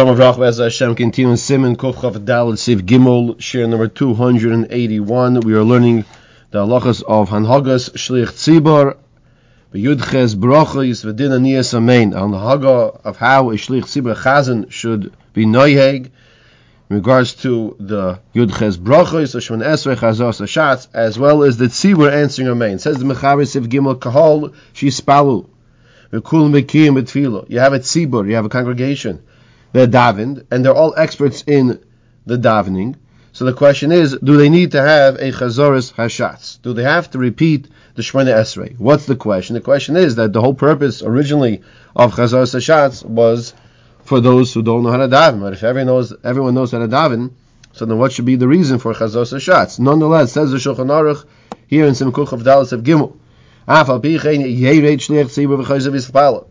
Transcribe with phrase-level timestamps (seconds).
[0.00, 5.52] Shalom Avrach Bez Hashem continuing Simon Kuf Chav Daled Siv Gimel share number 281 we
[5.52, 6.06] are learning
[6.52, 8.96] the halachas of Hanhagas Shlich Tzibor
[9.74, 12.18] B'Yudches Brachos V'Din Aniyas Amein.
[12.18, 16.06] On the haga of how a Shlich Tzibor Chazan should be noyeg
[16.88, 22.10] in regards to the Yudches Brachos Shemon Esrei Chazos Ashatz as well as the Tzibor
[22.10, 22.80] answering Amein.
[22.80, 25.46] Says the Mechaber Siv Gimel Kahol Shispalu
[26.10, 29.22] V'Kul Mekim B'Tfilo you have a Tzibor you have a congregation
[29.72, 31.82] they're davened, and they're all experts in
[32.26, 32.96] the davening.
[33.32, 36.60] So the question is, do they need to have a chazoris hashatz?
[36.62, 38.76] Do they have to repeat the Shemona Esrei?
[38.78, 39.54] What's the question?
[39.54, 41.62] The question is that the whole purpose originally
[41.94, 43.54] of chazoris hashatz was
[44.02, 45.40] for those who don't know how to daven.
[45.40, 47.30] But if everyone knows, everyone knows how to daven,
[47.72, 49.78] so then what should be the reason for chazoris hashatz?
[49.78, 51.24] Nonetheless, says the Shulchan Aruch
[51.68, 53.16] here in Simkuch of Dalas of Gimel.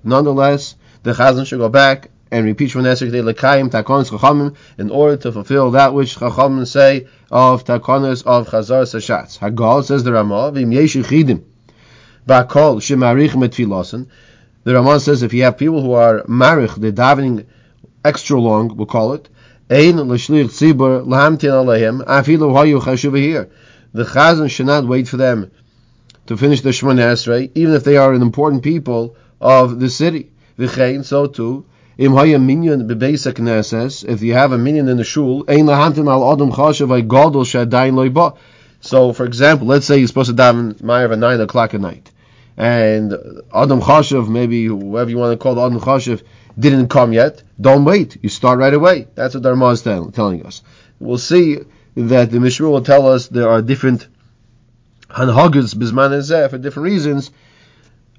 [0.03, 4.91] Nonetheless, the chazan should go back and repeat from Nesek de Lekayim Takonis Chachamim in
[4.91, 9.39] order to fulfill that which Chachamim say of Takonis of Chazar Sashatz.
[9.39, 11.43] Hagal says the Ramah Vim Yeshu Chidim
[12.27, 14.07] Bakol Shemarich Metfilosin.
[14.63, 17.45] The Ramah says if you have people who are marich, they're davening
[18.05, 19.29] extra long, we'll call it.
[19.71, 23.49] Ein l'shlich tzibur lahamtin aleihem afilu hayu chashuv here.
[23.93, 25.51] The chazan should not wait for them
[26.27, 30.31] to finish the Shemona Esrei, even if they are an important people of the city.
[30.59, 31.65] V'chein, so too,
[31.99, 36.49] Im haya minyan if you have a minyan in the shul, ein lahantim al adam
[36.49, 38.37] chashav ay gadol shadayin loiba.
[38.79, 42.09] So, for example, let's say you're supposed to daven Ma'ariv at 9 o'clock at night.
[42.55, 43.11] And
[43.53, 46.23] Adam Chashav, maybe whoever you want to call the Adam Chashav,
[46.57, 47.43] didn't come yet.
[47.59, 48.17] Don't wait.
[48.21, 49.07] You start right away.
[49.15, 50.61] That's what the Ramah is tell, telling us.
[50.99, 51.57] We'll see
[51.95, 54.07] that the Mishra will tell us there are different
[55.09, 57.31] Hanhagas Bisman for different reasons,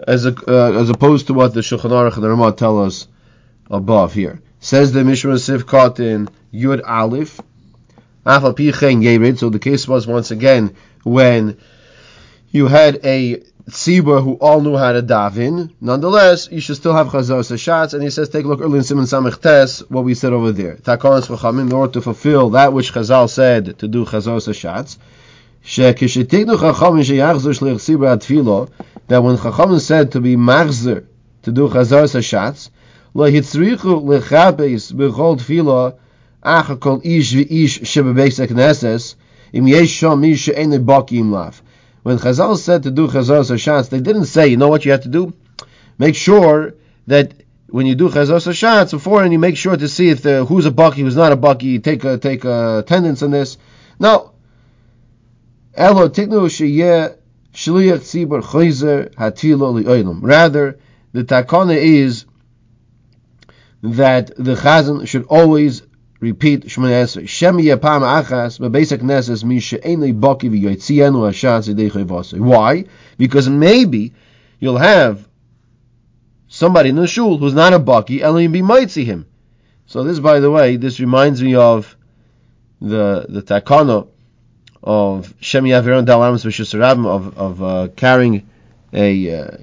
[0.07, 3.07] as, a, uh, as opposed to what the Shulchan Aruch and the Ramah tell us
[3.71, 4.43] above here.
[4.61, 7.41] Says the Mishra Sifkat in Yud Aleph.
[8.27, 11.57] So the case was once again when
[12.51, 15.73] you had a tzibur who all knew how to daven.
[15.81, 17.95] Nonetheless, you should still have chazos shots.
[17.95, 20.53] And he says, take a look early in Simon Samech Tes, what we said over
[20.53, 20.77] there.
[20.77, 24.99] Takonis v'chamim, in order to fulfill that which Chazal said to do chazos shots.
[29.09, 31.07] That when Chachamim said to be machzer,
[31.43, 32.71] to do chazos shots,
[33.13, 33.33] When
[42.19, 45.09] Chazal said to do Chazal Sashatz, they didn't say, you know what you have to
[45.09, 45.33] do?
[45.99, 46.75] Make sure
[47.09, 47.35] that
[47.69, 50.67] when you do Chazal Sashatz before and you make sure to see if the, who's
[50.67, 53.59] a bucky, who's not a bucky, take a, take a attendance on this.
[53.99, 54.35] Now,
[55.75, 57.17] Elo tiknu sheyeh
[57.53, 60.19] shliach tzibur chayzer hatilo.
[60.23, 60.79] Rather,
[61.13, 62.25] the takana is
[63.83, 65.83] that the chazan should always
[66.21, 67.25] repeat Shemona Esrei.
[68.25, 69.01] Achas, basic
[72.41, 72.85] Why?
[73.17, 74.13] Because maybe
[74.59, 75.27] you'll have
[76.49, 79.27] somebody in the shul who's not a Baki, and you might see him.
[79.87, 81.97] So this, by the way, this reminds me of
[82.81, 84.07] the the takana
[84.83, 88.49] of Shem Yaviron V'Shusarabim of of uh, carrying
[88.93, 89.57] a uh,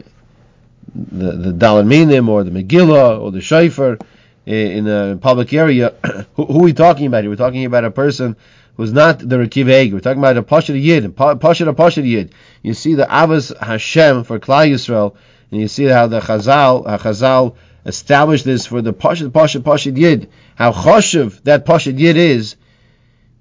[0.94, 3.98] the the Daled Minim or the Megillah or the Shofar
[4.46, 5.94] eh, in a public area.
[6.36, 7.30] who, who, are we talking about here?
[7.30, 8.36] We're talking about a person
[8.75, 9.94] who's not the Rekiv Egg.
[9.94, 12.34] We're talking about a Pashad Yid, Pashad a Pashad Yid.
[12.62, 15.16] You see the Avos Hashem for Klal Yisrael,
[15.52, 17.56] and you see how the Chazal, Chazal
[17.86, 20.30] established this for the Pashad Pashad Pashad Yid.
[20.56, 22.56] How choshev that Pashad Yid is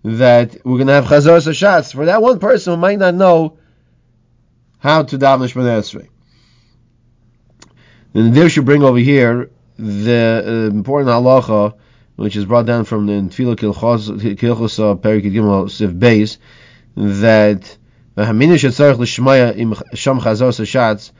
[0.05, 3.59] that we're going to have Chazar Sashatz for that one person who might not know
[4.79, 6.09] how to daven Shemona Esrei.
[8.17, 11.75] And there should bring over here the uh, important halacha,
[12.15, 16.39] which is brought down from the Tefillah Kilchos uh, Perik Gimel Sif Beis,
[16.97, 17.77] that
[18.17, 21.11] v'haminu shetzarich l'shmaya im sham chazor sashatz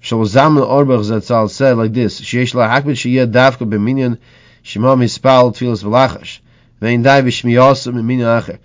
[0.00, 4.16] shal zaman orbach zatzal said like this sheyesh lahakbid sheyeh davka b'minyan
[4.62, 6.38] shema mispal tefillas v'lachash
[6.80, 8.58] vein dai v'shmiyasa b'minyan acher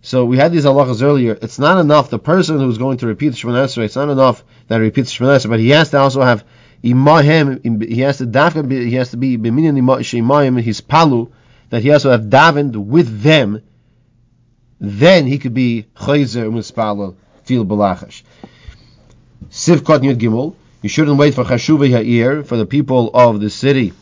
[0.00, 1.38] so we had these halachas earlier.
[1.40, 3.84] It's not enough the person who's going to repeat the Shemona Esrei.
[3.84, 6.44] It's not enough that he repeats Shemona Esrei, but he has to also have
[6.84, 11.32] imahem, he has to daven, he has to be b'minyan imayim, his palu,
[11.70, 13.62] that he has to have davened with them,
[14.78, 17.14] then he could be chayzer muspala
[17.44, 18.22] fil balachash.
[19.48, 23.92] Sivkot Yud Gimel, you shouldn't wait for chashuva ha'ir, for the people of the city.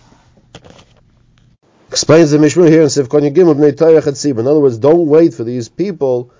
[1.88, 5.68] Explains the Mishmur here in Sivkot Yud Gimel, In other words, don't wait for these
[5.68, 6.32] people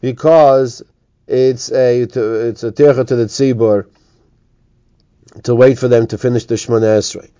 [0.00, 0.82] because
[1.26, 3.86] it's a it's a tercha to the tzibur
[5.44, 7.30] to wait for them to finish the Shemona Esrei.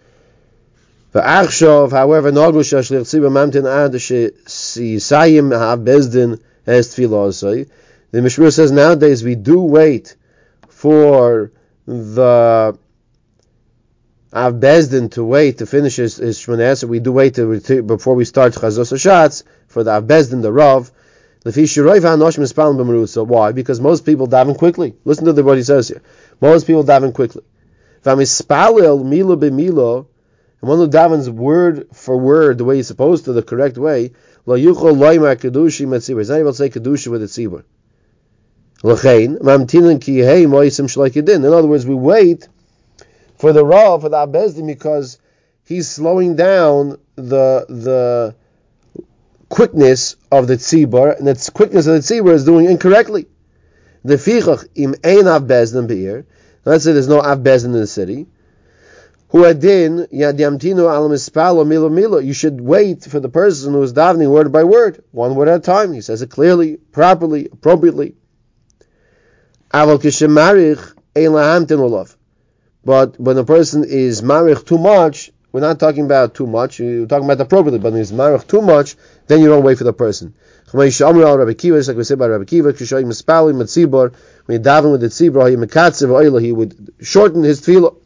[1.15, 7.69] V'achshov, however, nagu shashlich tzibur mamtin ad sheyisayim ha-bezdin es tefillah
[8.11, 10.17] The Mishmur says nowadays we do wait
[10.69, 11.51] for
[11.87, 12.79] the
[14.33, 18.27] Av Bezdin to wait to finish his, his Shmoneh We do wait to, before we
[18.27, 20.93] start Chazos Hashatz for the Av Bezdin, the Rav.
[23.29, 23.53] Why?
[23.53, 24.95] Because most people daven quickly.
[25.05, 26.03] Listen to the, what he says here.
[26.43, 27.43] Most people daven quickly.
[28.05, 30.07] Milo b'milo,
[30.61, 34.13] and one who davens word for word the way he's supposed to, the correct way,
[34.47, 36.19] lo yuchol loymar kedushi metzibur.
[36.19, 37.65] He's not able to say kedusha with a tzibur.
[38.83, 41.45] L'chein mamtinan ki hey moisim shloikidin.
[41.45, 42.49] In other words, we wait
[43.37, 45.19] for the Rav, for the Abezdin, because
[45.65, 48.35] he's slowing down the the
[49.49, 53.27] quickness of the tzibur, and the quickness of the tzibur is doing incorrectly.
[54.05, 56.27] The fichach im ein Abezdin beir.
[56.69, 58.27] Let's say there's no Abezdin in the city.
[59.33, 59.41] Al
[61.09, 62.25] mispalo.
[62.25, 65.57] You should wait for the person who is davening word by word, one word at
[65.57, 65.95] a time.
[65.95, 68.17] He says it clearly, properly, appropriately.
[69.71, 69.99] But
[73.21, 76.79] when a person is marich too much, we're not talking about too much.
[76.79, 77.81] We're talking about appropriately.
[77.81, 78.95] But he's marich too much,
[79.27, 80.35] then you don't wait for the person.
[80.73, 81.83] Like we said about Rabbi Akiva,
[84.45, 87.97] when you daven with the tzibra, he would shorten his tefillah.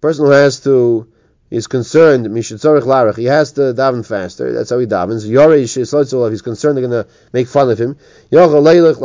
[0.00, 1.08] Person who has to
[1.50, 5.26] is concerned, he has to daven faster, that's how he davens.
[5.26, 7.96] Yorei Shisotzolov, he's concerned they're going to make fun of him.
[8.30, 8.96] Yochel Leilach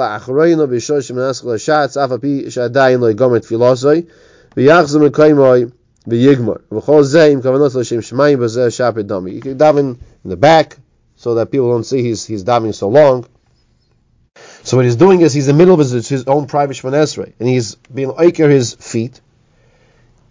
[8.02, 9.34] Shemayim.
[9.34, 10.78] You can daven in the back,
[11.16, 13.26] so that people don't see he's, he's davening so long.
[14.64, 17.34] So what he's doing is he's in the middle of his, his own private Shmonesrei,
[17.40, 19.22] and he's being oiker his feet,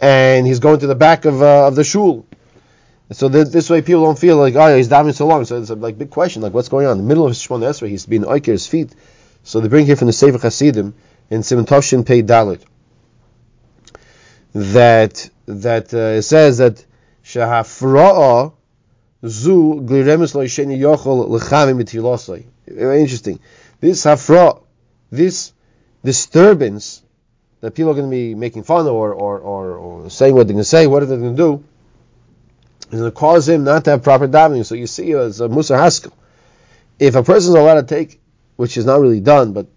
[0.02, 2.26] and he's going to the back of, uh, of the shul.
[3.12, 5.44] So th- this way people don't feel like, oh, he's davening so long.
[5.46, 6.92] So it's a like big question, like what's going on?
[6.92, 8.94] In the middle of Shemon Esrei, he's being oiker his feet.
[9.44, 10.94] So they bring here from the Sefer Hasidim
[11.30, 12.62] in Simon Toshin Pei Dalit
[14.54, 16.84] that that uh, it says that
[17.24, 18.52] shahafra'a
[19.26, 22.44] zu gliremus loisheni yochol lechavim mitilosai.
[22.68, 23.40] Interesting.
[23.80, 24.62] This hafra,
[25.10, 25.52] this
[26.04, 27.02] disturbance
[27.62, 30.46] that people are going to be making fun of or, or, or, or saying what
[30.46, 31.64] they're going to say, what are they going to do,
[32.90, 34.66] is going to cause him not to have proper davening.
[34.66, 36.12] So you see, uh, as a Musa Haskell,
[36.98, 38.20] if a person is allowed to take,
[38.56, 39.68] which is not really done, but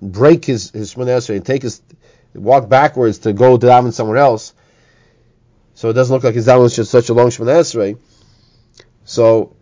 [0.00, 1.80] break his his Shmoneh and take his
[2.34, 4.52] walk backwards to go to daven somewhere else,
[5.74, 7.96] so it doesn't look like his daven is just such a long Shmoneh
[9.04, 9.56] So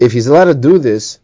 [0.00, 1.18] if he's allowed to do this,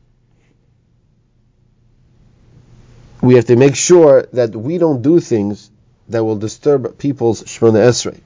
[3.20, 5.70] we have to make sure that we don't do things
[6.08, 8.20] that will disturb people's Shemona Esrei.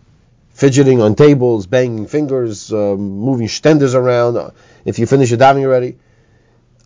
[0.55, 4.37] Fidgeting on tables, banging fingers, um, moving stenders around.
[4.37, 4.50] Uh,
[4.85, 5.97] if you finish your davening already,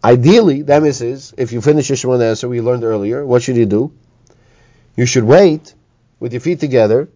[0.05, 3.67] ideally, that is, if you finish your Shemona Esrei, we learned earlier, what should you
[3.67, 3.93] do?
[4.94, 5.75] You should wait
[6.20, 7.09] with your feet together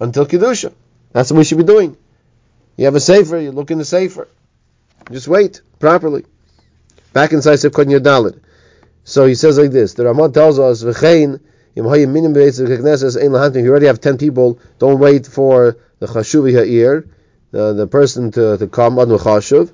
[0.00, 0.72] until Kedusha.
[1.12, 1.96] That's what we should be doing.
[2.76, 4.28] You have a safer, you look in the safer.
[5.10, 6.24] Just wait properly.
[7.12, 8.40] Back inside Sefkot Yadalid.
[9.08, 11.38] So he says like this: the Ramah tells us, "V'chein
[11.76, 14.58] im minim ein You already have ten people.
[14.80, 17.06] Don't wait for the chashuvi ha'ir,
[17.52, 19.70] the, the person to, to come on chashuv,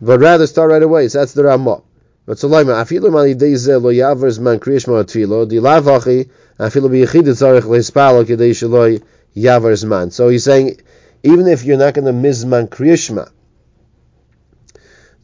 [0.00, 1.06] but rather start right away.
[1.06, 1.82] So that's the Ramah.
[2.26, 6.28] But Solaima, afilu mali deize lo yavers man kriyishma atfilo, di lavachi
[6.58, 9.00] afilu biyechid tzarich lehispalo kedei shaloi
[9.36, 10.10] yavers man.
[10.10, 10.80] So he's saying,
[11.22, 13.30] even if you're not going to miss mizman kriyishma,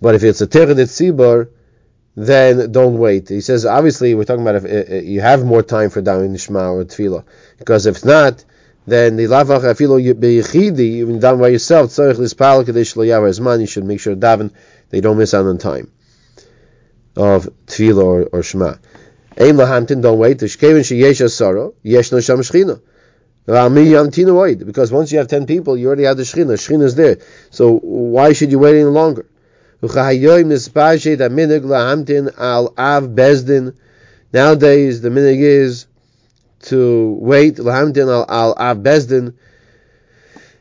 [0.00, 1.48] but if it's a terech tzibor,
[2.16, 3.28] then don't wait.
[3.28, 6.72] He says, obviously, we're talking about if, if you have more time for davening nishma
[6.72, 7.24] or tefillah,
[7.58, 8.44] because if not,
[8.86, 13.60] then the lavach afilo beyichidi, even daven by yourself, tzarich lispal kadesh lo yavar zman,
[13.60, 14.52] you should make sure daven
[14.90, 15.90] they don't miss out on time
[17.16, 18.74] of tefillah or, or shema.
[19.36, 20.38] Ein lahamtin, don't wait.
[20.38, 22.80] Shkevin sheyesh asaro, yesh no sham shchina.
[23.46, 26.54] Because once you have ten people, you already have the shechina.
[26.54, 27.18] Shechina is there.
[27.50, 29.26] So why should you wait any longer?
[34.34, 35.86] Nowadays, the minig is
[36.62, 39.34] to wait lahamtin al al av bezdin.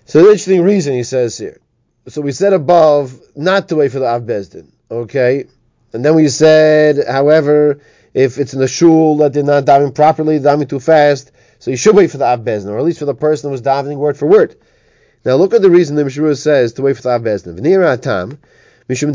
[0.06, 1.60] So the interesting reason he says here.
[2.08, 5.46] So we said above not to wait for the av bezdin, okay,
[5.94, 7.80] and then we said, however,
[8.14, 11.78] if it's in the shul that they're not diving properly, diving too fast, so you
[11.78, 13.98] should wait for the av bezdin, or at least for the person who was diving
[13.98, 14.56] word for word.
[15.24, 18.38] Now look at the reason the Mishra says to wait for the av bezdin.
[18.94, 19.12] Mishum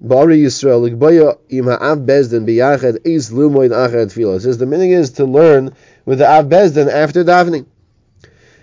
[0.00, 4.40] bari Yisrael, im ha'av is tefillah.
[4.40, 5.74] Says the meaning is to learn
[6.06, 7.66] with the Av Bezdin after davening.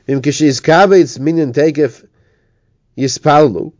[0.07, 0.21] Im
[1.23, 2.03] minyan tekef
[2.97, 3.73] yispallu.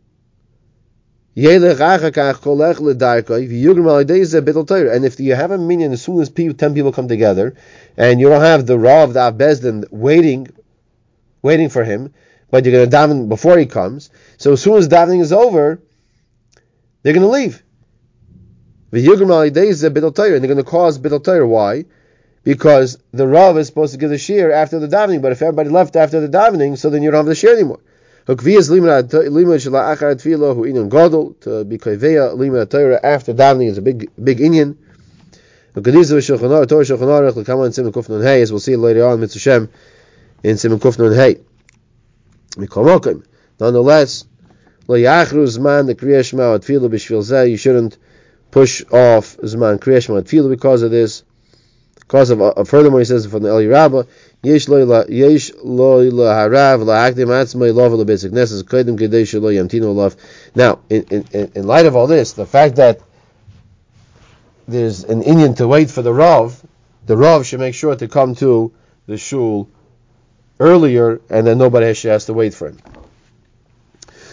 [1.36, 4.94] Yelech achakach kolech ledarkoi v'yugrim alideize bittel Torah.
[4.94, 7.56] And if you have a minyan, as soon as people, ten people come together,
[7.96, 10.46] and you don't have the Rav, the Av Bezdin, waiting,
[11.42, 12.12] waiting for him,
[12.52, 15.80] but you're going to daven before he comes, so as soon as davening is over,
[17.02, 17.62] they're going to leave.
[18.92, 21.48] And they're going to cause Torah.
[21.48, 21.84] Why?
[22.44, 25.70] because the Rav is supposed to give the shear after the davening, but if everybody
[25.70, 27.80] left after the davening, so then you don't have the shear anymore.
[28.26, 28.68] To be after
[33.34, 34.76] davening is a big big inyan.
[35.74, 35.82] As
[38.52, 39.70] we'll see later on, Mitzvah Shem
[40.44, 41.40] in Simon Kufnon Hey.
[43.58, 44.24] Nonetheless,
[44.88, 47.98] lo yachru zman the kriya shema at b'shvil You shouldn't
[48.50, 51.22] push off zman kriya shema at because of this.
[51.96, 54.04] Because of uh, furthermore, he says from the Eli Rabbah,
[54.42, 60.16] Yesh lo harav la akdim atzmai the basic nesses kodim kedei shelo yamtino love.
[60.54, 63.00] Now, in, in, in light of all this, the fact that
[64.66, 66.60] there's an Indian to wait for the Rav,
[67.06, 68.72] the Rav should make sure to come to
[69.06, 69.68] the shul
[70.60, 72.78] earlier, and then nobody has to wait for him.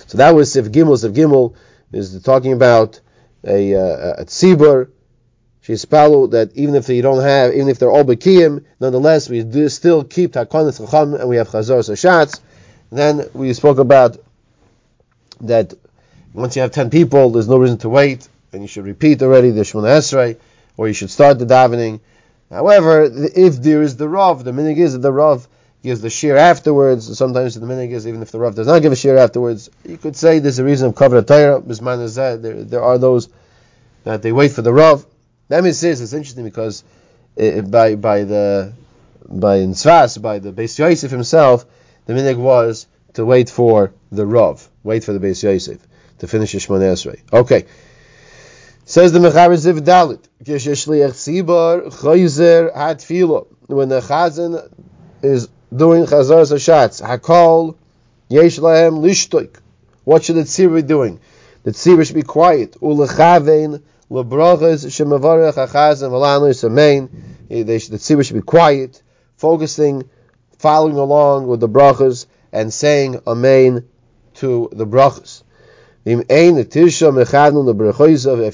[0.10, 0.98] So that was Sif Gimel.
[0.98, 1.54] Sif Gimel
[1.94, 3.00] is talking about
[3.44, 4.90] a, uh, a tzibur
[5.64, 9.70] Shispalo that even if you don't have, even if they're all Bekiyim, nonetheless we do
[9.70, 12.40] still keep Takonis Chacham and we have Chazor Sashatz.
[12.92, 14.18] Then we spoke about
[15.42, 15.76] that
[16.34, 19.52] once you have 10 people, there's no reason to wait, and you should repeat already
[19.52, 20.38] the Shemona Esrei,
[20.76, 22.00] or you should start the davening.
[22.50, 25.48] However, if there is the Rav, the minig is that the Rav
[25.84, 27.18] gives the shear afterwards.
[27.18, 29.98] Sometimes the minig is even if the Rav does not give a shear afterwards, you
[29.98, 31.62] could say there's a reason of cover Torah.
[31.62, 33.30] There, there are those
[34.04, 35.06] that they wait for the Rav.
[35.48, 36.84] That means it's interesting because
[37.36, 38.74] it, by by the
[39.28, 41.66] by Nsvas, by the Beis Yosef himself,
[42.06, 45.80] the minig was to wait for the Rav, wait for the Beis Yosef
[46.20, 47.22] to finish the Shemona Esrei.
[47.32, 47.66] Okay.
[48.86, 53.48] Says the Mechaber Ziv Dalit, Shliach Sibar Chayzer Hatfilo.
[53.68, 54.72] When the Chazan
[55.22, 57.76] is doing Chazar Sashatz, Hakol
[58.30, 59.60] Yesh Lahem Lishtoik.
[60.04, 61.20] What should the Tzir be doing?
[61.64, 62.74] The Tzir should be quiet.
[62.82, 67.10] Ulechavein lebrachas shemavarech achazim v'lanu samein.
[67.50, 67.64] The
[67.98, 69.02] tzibur should be quiet,
[69.38, 70.10] focusing,
[70.58, 73.88] following along with the brachas and saying amen
[74.36, 75.44] to the brachas.
[76.06, 76.18] If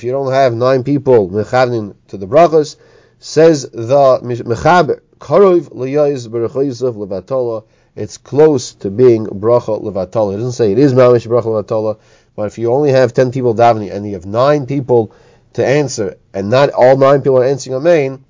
[0.03, 2.75] you don't have nine people mechadnin to the brachas,
[3.19, 7.63] says the mechaber, karov liyois b'rechoisav levatola.
[7.95, 10.33] It's close to being bracha levatola.
[10.33, 11.97] It doesn't say it is mamish bracha levatola,
[12.35, 15.13] but if you only have ten people davening and you have nine people
[15.53, 18.23] to answer, and not all nine people are answering Amen,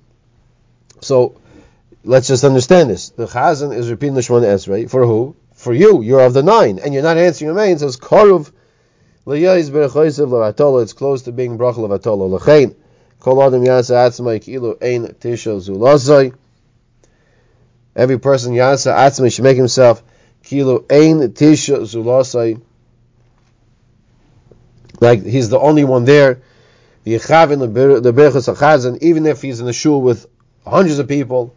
[1.02, 1.38] so
[2.02, 3.10] let's just understand this.
[3.10, 5.36] The Chazan is repeating the Shemona Esrei for who?
[5.54, 6.00] For you.
[6.02, 7.78] You're of the nine, and you're not answering Amen.
[7.78, 8.50] So it's Koruv
[9.26, 10.82] L'yayis Berechoisev L'Vatola.
[10.82, 12.26] It's close to being Brach L'Vatola.
[12.26, 12.74] L'chein
[13.20, 14.38] Kol Adam Yasa Atzmai
[14.80, 16.32] Ein Tisha Zulazai.
[17.96, 20.02] Every person Yasa Atzmai should make himself
[20.44, 22.60] Kilu Ein Tisha Zulazai.
[25.00, 26.42] Like he's the only one there
[27.06, 27.60] the Yechavin,
[28.02, 30.26] the Berachas Achazan, even if he's in the shul with
[30.66, 31.54] hundreds of people,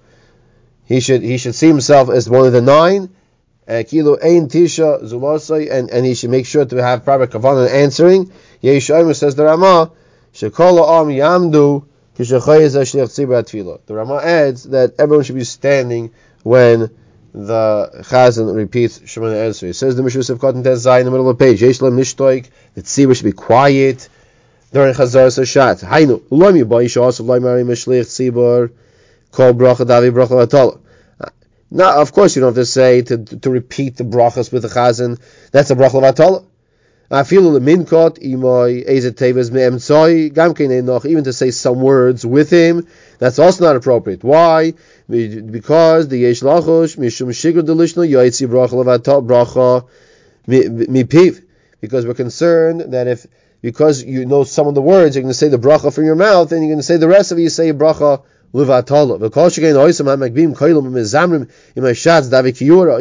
[0.85, 3.09] he should he should see himself as one of the nine.
[3.67, 7.67] Uh, Kilo Ein Tisha Zulosai, and and he should make sure to have proper kavanah
[7.67, 8.31] answering.
[8.61, 9.91] Yeshayim says the Rama,
[10.35, 16.11] Shekola Am Yamdu The Rama adds that everyone should be standing
[16.43, 16.89] when
[17.33, 19.69] the Chazan repeats Shemana Esrei.
[19.69, 21.61] It says the Mishra of Cotton Tezai in the middle of the page.
[21.61, 22.49] Yeshlam Nishtoik.
[22.73, 24.09] The tzibur should be quiet
[24.73, 25.83] during Chazar Sashat.
[25.83, 28.71] Hainu, Lomi Baisha also Lomi Mishlich Tzibor,
[29.31, 30.79] called Bracha Davi Bracha Atala.
[31.71, 34.69] Now, of course, you don't have to say to, to repeat the brachas with the
[34.69, 35.19] chazan.
[35.51, 36.45] That's a bracha vatala.
[37.11, 37.25] Even
[41.23, 42.87] to say some words with him,
[43.17, 44.23] that's also not appropriate.
[44.23, 44.73] Why?
[45.07, 49.87] Because the yesh lachosh mishum shigur delishno yaitzi bracha bracha
[50.47, 51.43] mipiv.
[51.81, 53.25] Because we're concerned that if
[53.63, 56.15] because you know some of the words, you're going to say the bracha from your
[56.15, 58.21] mouth, and you're going to say the rest of it, you say bracha
[58.53, 59.15] levatala.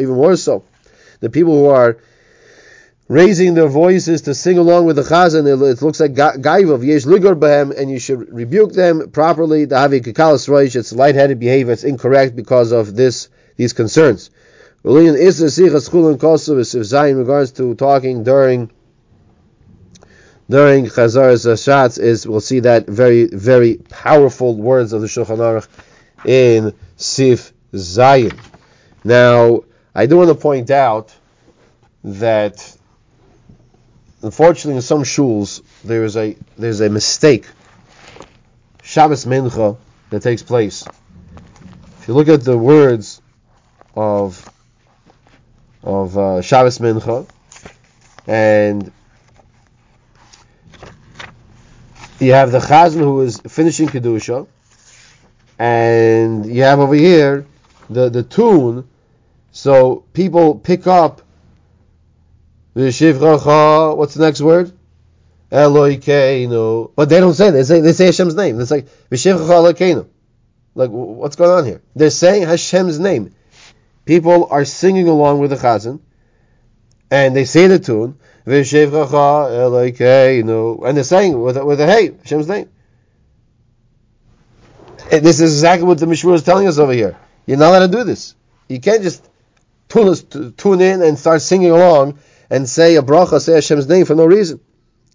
[0.01, 0.63] Even more so,
[1.19, 1.97] the people who are
[3.09, 7.37] raising their voices to sing along with the chazan, it looks like gaivav yesh ligor
[7.37, 9.65] behem, and you should rebuke them properly.
[9.65, 14.29] The havi kakalas roish, it's lightheaded behavior, it's incorrect because of this these concerns.
[14.85, 15.41] In regards
[17.51, 18.71] to talking during
[20.49, 25.67] during Chazar Zashatz is we'll see that very very powerful words of the Shulchan Aruch
[26.25, 28.39] in Sif Zayin.
[29.03, 31.13] Now, I do want to point out
[32.03, 32.77] that
[34.21, 37.45] unfortunately in some shuls there is a there's a mistake
[38.89, 39.77] Shabbos Mincha
[40.09, 40.83] that takes place.
[41.99, 43.21] If you look at the words
[43.95, 44.49] of
[45.83, 47.29] of uh, Shabbos Mincha
[48.25, 48.91] and
[52.19, 54.47] you have the Chazan who is finishing Kedusha
[55.59, 57.45] and you have over here
[57.91, 58.89] the, the tune
[59.51, 61.21] so people pick up
[62.79, 64.71] V'shivchacha, what's the next word?
[65.51, 66.91] Eloikeinu.
[66.95, 68.59] But they don't say They say, they say Hashem's name.
[68.61, 70.07] It's like, V'shivchacha Eloikeinu.
[70.75, 71.81] Like, what's going on here?
[71.95, 73.35] They're saying Hashem's name.
[74.05, 75.99] People are singing along with the Chazan,
[77.11, 79.49] and they say the tune, V'shivchacha
[79.91, 80.87] Eloikeinu.
[80.87, 82.69] And they're saying with, with a hey, Hashem's name.
[85.11, 87.17] And this is exactly what the Mishmur is telling us over here.
[87.45, 88.35] You're not allowed to do this.
[88.67, 89.27] You can't just
[89.89, 94.15] tune, tune in and start singing along and say a bracha, say Hashem's name for
[94.15, 94.59] no reason.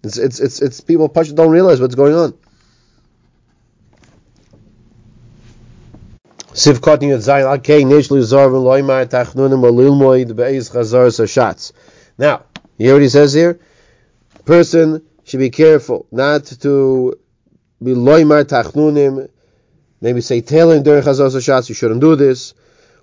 [0.02, 2.34] It's it's it's, it's people don't realize what's going on.
[6.56, 6.70] Now,
[12.76, 13.58] you hear what he says here?
[14.44, 17.18] Person should be careful not to
[17.82, 19.28] be loymar tachnunim,
[20.00, 22.54] maybe say tailing during chazar shatz, you shouldn't do this,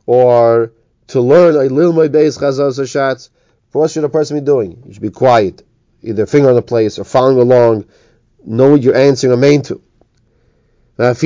[0.06, 0.72] or
[1.08, 3.30] to learn a more base chazar shatz,
[3.80, 4.84] what should a person be doing?
[4.86, 5.64] You should be quiet,
[6.02, 7.86] either finger on the place or following along,
[8.46, 9.82] know what you're answering amen to.
[11.00, 11.24] Even if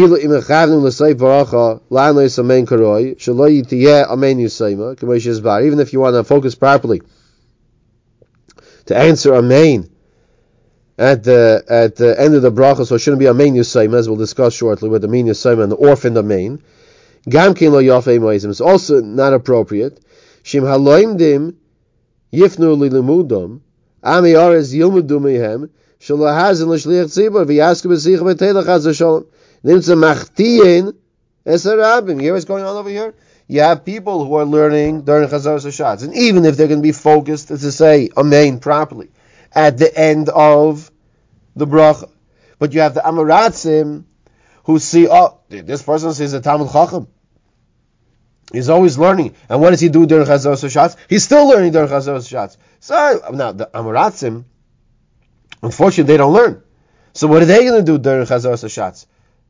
[5.93, 7.01] you want to focus properly
[8.85, 9.89] to answer amen
[10.97, 14.07] at the at the end of the bracha, so it shouldn't be amen yusayim, as
[14.07, 16.61] we'll discuss shortly with the mean yusayim and the orphan amen.
[17.27, 19.99] Gamkin lo yafei It's also not appropriate.
[20.43, 21.55] Shim haloimdim
[22.33, 23.61] yifnu lilimudum,
[24.03, 29.25] ami ares yilmudu mehem, shalahazin l'shliach tzibur, v'yasku b'sich v'telach az shalom.
[29.63, 30.93] Nimtza machtiyin
[31.45, 32.17] esarabim.
[32.17, 33.13] You hear what's going on over here?
[33.47, 36.83] You have people who are learning during Chazar Sashatz, and even if they're going to
[36.83, 39.09] be focused to say Amen properly
[39.51, 40.91] at the end of
[41.55, 42.09] the bracha,
[42.59, 44.03] but you have the Amaratzim
[44.65, 47.07] who see, oh, this person sees a Talmud Chacham.
[48.51, 49.35] He's always learning.
[49.49, 50.95] And what does he do during Chazar Shatz?
[51.09, 52.57] He's still learning during Chazar Shatz.
[52.79, 54.45] So now the Amaratzim,
[55.63, 56.63] unfortunately, they don't learn.
[57.13, 59.07] So what are they going to do during Chazar Shatz?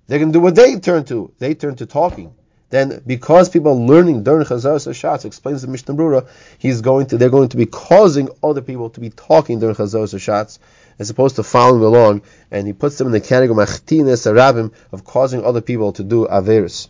[0.08, 1.34] They're going to do what they turn to.
[1.39, 2.34] They turn to talking.
[2.69, 6.27] Then, because people are learning during Chazar Shatz, explains the Mishnah Brura,
[6.58, 10.08] he's going to, they're going to be causing other people to be talking during Chazar
[10.08, 10.60] Shatz,
[10.97, 15.43] as opposed to following along, and he puts them in the category of of causing
[15.43, 16.89] other people to do Averis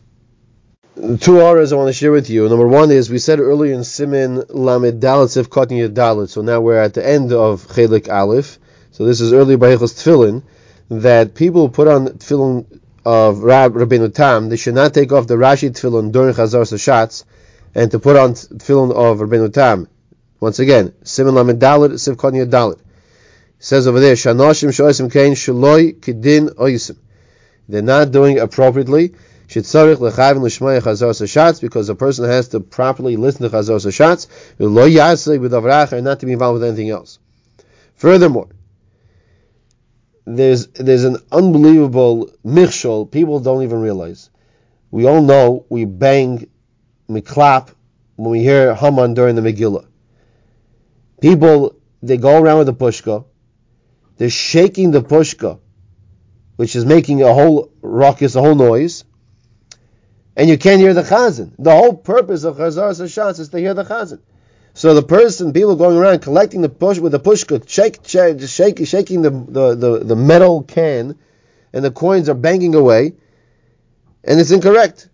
[0.95, 2.47] two auras I want to share with you.
[2.47, 6.29] Number one is we said earlier in Simin Lamed Dalit Sif Kotni Dalit.
[6.29, 8.59] So now we're at the end of Chelik Aleph.
[8.91, 10.43] So this is earlier by Hilchos Tefillin
[10.89, 14.47] that people put on tefillin of Rab Rabbeinu Tam.
[14.47, 17.25] They should not take off the Rashi tefillin during Chazar Sashatz
[17.73, 19.89] and to put on tefillin of Rabbeinu Tam.
[20.39, 22.79] Once again, Simin Lamed Dalit Sif Kotni Dalit.
[23.59, 26.97] Says over there, Shanoshim Shoisim Kain Shaloi Kidin Oisim.
[27.67, 29.15] They're not doing appropriately
[29.47, 34.27] Shitzarich lechavin l'shmaya chazar sashatz because a person has to properly listen to chazar sashatz,
[34.57, 34.69] lo
[35.39, 37.19] with avrach, and not to be involved with anything else.
[37.93, 38.49] Furthermore,
[40.25, 44.31] there's there's an unbelievable michshol people don't even realize.
[44.89, 46.47] We all know we bang,
[47.07, 47.69] we clap
[48.15, 49.85] when we hear Haman during the Megillah.
[51.21, 53.25] People they go around with the pushka,
[54.17, 55.59] they're shaking the pushka,
[56.55, 59.03] which is making a whole ruckus, a whole noise
[60.35, 61.51] and you can't hear the chazan.
[61.57, 64.19] The whole purpose of chazar sashatz is to hear the chazan.
[64.73, 68.85] So the person, people going around collecting the push with the pushka, shake, shake, shake,
[68.85, 71.17] shaking the, the, the, the metal can,
[71.71, 73.13] and the coins are banging away,
[74.23, 75.07] and it's incorrect.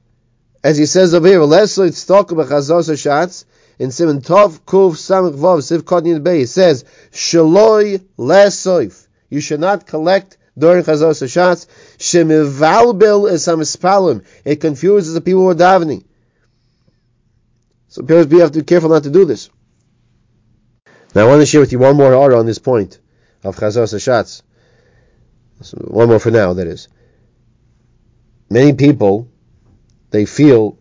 [0.64, 3.46] As he says over here, Leslie Tztok b'chazar sashatz,
[3.82, 9.08] in Simon Tov Kuv Samach Vav Siv Kodin Bay, it says, Shaloi Lesoif.
[9.30, 14.24] You should not collect during Chazar Sashatz, Shemivalbel is Hamispalim.
[14.46, 16.06] It confuses the people who are davening.
[17.90, 19.50] So parents, have to be careful not to do this.
[21.14, 23.00] Now I want to share with you one more order on this point
[23.44, 24.44] of Chazar Sashatz.
[25.74, 26.88] One more for now, that is.
[28.50, 29.30] Many people,
[30.12, 30.78] they feel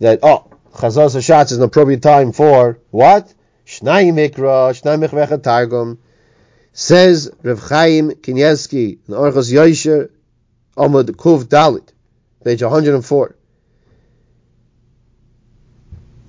[0.00, 3.32] that, oh, Chazar Sashatz is an appropriate time for what?
[3.66, 5.98] Shnai Mikra, Shnai Mechvechat Targum,
[6.78, 10.10] Says Rav Chaim Kanievsky in Orchos Yosher,
[10.76, 11.88] 'Amud Kuv Dalit,
[12.44, 13.34] page 104.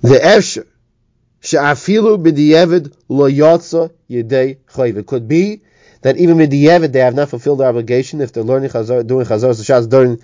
[0.00, 0.64] The Efsher,
[1.40, 4.96] she'afilu b'di'evid lo yotza yedei chayv.
[4.96, 5.60] It could be
[6.00, 9.06] that even with the Yevid, they have not fulfilled their obligation if they're learning chazar,
[9.06, 10.16] doing chazar sashatz during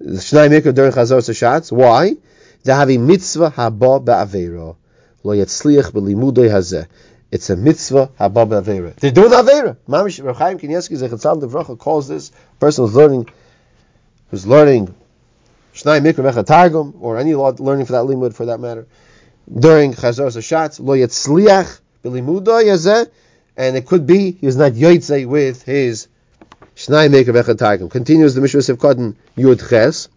[0.00, 1.72] Shnai Mikra during chazar sashatz.
[1.72, 2.14] Why?
[2.62, 4.76] They have a mitzvah haba ba'avera
[5.24, 6.86] lo yatzliach b'limudei hazeh.
[7.30, 8.94] It's a mitzvah haba ba'avera.
[8.96, 9.76] They're doing avera.
[9.88, 13.28] Mamish Rechaim Kanievsky Zechatzal Devracha calls this person who's learning
[14.30, 14.94] who's learning
[15.74, 18.86] Shnai Mikra Mecha Targum or any learning for that limud for that matter
[19.52, 23.10] during chazar sashatz lo yatzliach b'limudei hazeh
[23.56, 26.08] and it could be he was not yoytze with his
[26.76, 27.90] shnai maker vechatagim.
[27.90, 30.08] Continues the Mishra Sivkotin Yud Ches.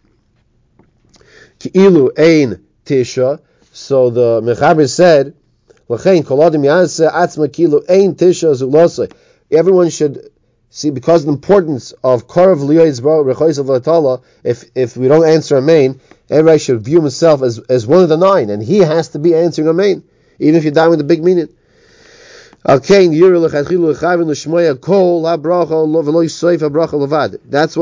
[1.59, 3.39] Ki'ilu ein tisha.
[3.73, 5.33] So the Mechaber said,
[9.51, 10.29] Everyone should
[10.69, 12.61] see because of the importance of Korav
[13.59, 18.03] of if if we don't answer a main, everybody should view himself as, as one
[18.03, 20.03] of the nine, and he has to be answering a main,
[20.39, 21.49] even if you die with a big meaning.
[22.63, 23.23] That's why you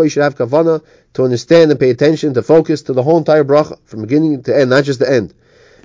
[0.10, 0.82] should have kavana
[1.14, 4.58] to understand and pay attention to focus to the whole entire bracha from beginning to
[4.58, 5.34] end, not just the end.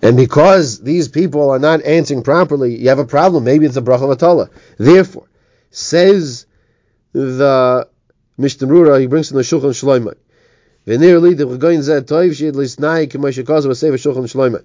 [0.00, 3.44] And because these people are not answering properly, you have a problem.
[3.44, 4.50] Maybe it's a bracha v'tola.
[4.76, 5.28] Therefore,
[5.70, 6.46] says
[7.12, 7.88] the
[8.36, 10.14] Mishnah he brings in the Shulchan Shloimeh.
[10.86, 14.64] V'nirli the Regoin Zeh Toiv Shid Lisnai K'may Shekoz V'Sev Shulchan Shloimeh.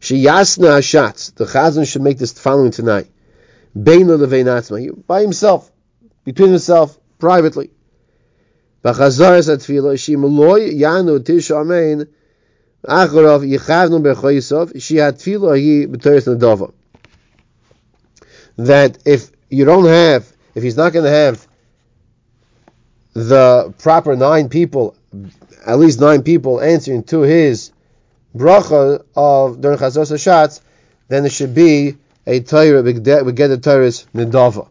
[0.00, 1.34] Sheyasna Hashatz.
[1.34, 3.10] The Chazan should make this following tonight.
[3.74, 5.72] Bein Levein By himself.
[6.24, 6.98] Between himself.
[7.18, 7.70] Privately.
[8.84, 12.06] B'chazaras HaTfilah Shim Loi Yanu Tish Amen
[18.56, 21.46] that if you don't have, if he's not going to have
[23.14, 24.96] the proper nine people,
[25.66, 27.72] at least nine people answering to his
[28.34, 30.60] bracha of during Chazos Hashatz,
[31.08, 34.68] then it should be a Torah, Begeder Torah's Nidava.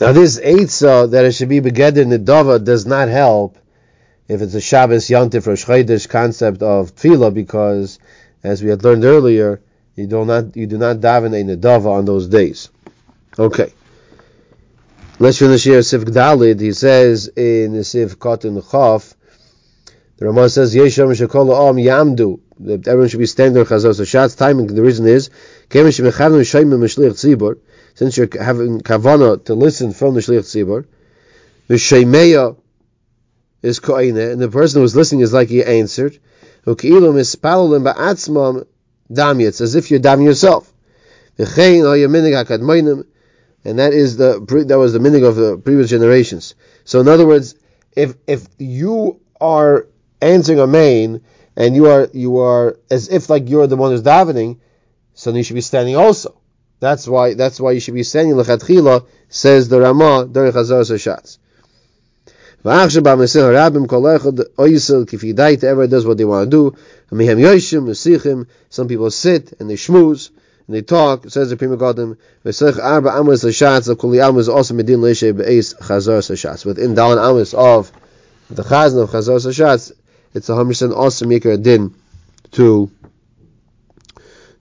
[0.00, 3.58] Now this Eitzah that it should be Begeder Nidava does not help
[4.30, 7.98] if it's a Shabbos Yantif or Shchaydish concept of Tefillah because,
[8.44, 9.60] as we had learned earlier,
[9.96, 12.68] you do not you do not daven a Nidava on those days.
[13.36, 13.72] Okay.
[15.18, 16.60] Let's finish here Sif Gdalid.
[16.60, 19.14] He says in Sif Kotin Chaf,
[20.16, 24.66] the Ramah says, Yesham Shekol Om Yamdu that everyone should be standing chazos hashatz timing.
[24.66, 25.30] The reason is
[27.94, 30.86] since you're having kavana to listen from the shliach tzibur,
[31.68, 32.56] the sheimeya
[33.62, 36.18] is koine, and the person who's listening is like he answered.
[36.66, 37.34] It's
[39.60, 40.72] as if you're damming yourself.
[41.38, 41.48] And
[43.78, 46.54] that is the that was the meaning of the previous generations.
[46.84, 47.54] So in other words,
[47.92, 49.86] if if you are
[50.20, 51.22] answering a main
[51.56, 54.58] and you are you are as if like you're the one who's davening,
[55.14, 56.40] so then you should be standing also.
[56.78, 60.84] That's why that's why you should be standing lechatchila, says the Ramah during Chazar
[62.62, 62.96] Sashatz.
[65.64, 66.76] Everyone does what they want to do.
[68.70, 70.30] Some people sit and they schmooze
[70.66, 71.30] and they talk.
[71.30, 72.18] Says the Pri Megadim.
[72.44, 72.54] Within
[76.94, 77.92] Dalan Amos of
[78.50, 79.92] the Chazan of Chazar Sashatz,
[80.34, 81.94] it's a hundred percent also make a din
[82.52, 82.90] to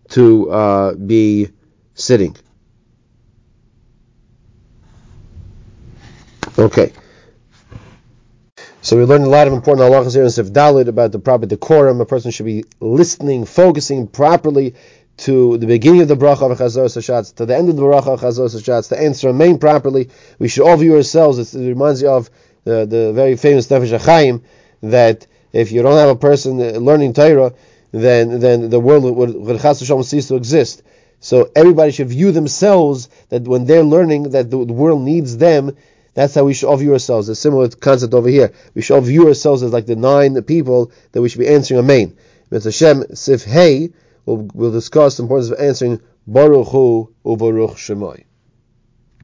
[0.09, 1.49] to uh, be
[1.95, 2.35] sitting.
[6.57, 6.93] Okay.
[8.89, 11.45] So we learned a lot of important halachas here in Sif Dalit about the proper
[11.45, 12.01] decorum.
[12.01, 14.73] A person should be listening, focusing properly
[15.17, 18.21] to the beginning of the bracha of Chazor to the end of the bracha of
[18.21, 20.09] Chazor Sashatz, to answer main properly.
[20.39, 21.53] We should all view ourselves.
[21.53, 22.31] It reminds you of
[22.63, 24.41] the, the very famous Nefesh HaChaim
[24.81, 27.53] that if you don't have a person learning Torah,
[27.91, 30.81] then then the world would, would cease to exist.
[31.19, 35.77] So everybody should view themselves that when they're learning that the, the world needs them.
[36.19, 37.29] That's how we should all view ourselves.
[37.29, 38.51] A similar concept over here.
[38.75, 41.79] We should all view ourselves as like the nine people that we should be answering
[41.79, 42.17] a main.
[42.51, 43.91] Sif Hey,
[44.25, 48.25] we'll, we'll discuss the importance of answering Baruch Hu Ubaruch.